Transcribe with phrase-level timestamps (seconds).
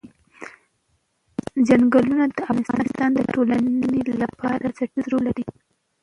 [1.67, 5.45] چنګلونه د افغانستان د ټولنې لپاره بنسټيز رول لري.